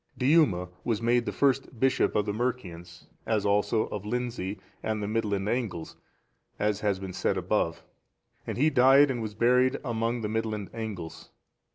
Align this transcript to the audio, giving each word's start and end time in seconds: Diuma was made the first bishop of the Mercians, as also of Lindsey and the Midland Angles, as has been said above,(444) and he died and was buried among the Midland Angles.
Diuma 0.17 0.69
was 0.83 0.99
made 0.99 1.27
the 1.27 1.31
first 1.31 1.79
bishop 1.79 2.15
of 2.15 2.25
the 2.25 2.33
Mercians, 2.33 3.05
as 3.27 3.45
also 3.45 3.83
of 3.89 4.03
Lindsey 4.03 4.59
and 4.81 4.99
the 4.99 5.07
Midland 5.07 5.47
Angles, 5.47 5.95
as 6.57 6.79
has 6.79 6.97
been 6.97 7.13
said 7.13 7.37
above,(444) 7.37 7.83
and 8.47 8.57
he 8.57 8.71
died 8.71 9.11
and 9.11 9.21
was 9.21 9.35
buried 9.35 9.77
among 9.85 10.21
the 10.21 10.27
Midland 10.27 10.71
Angles. 10.73 11.29